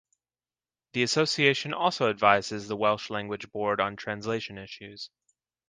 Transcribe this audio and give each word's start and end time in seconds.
The 0.93 1.03
association 1.03 1.75
also 1.75 2.09
advises 2.09 2.67
the 2.67 2.75
Welsh 2.75 3.11
Language 3.11 3.51
Board 3.51 3.79
on 3.79 3.95
translation 3.97 4.57
issues. 4.57 5.11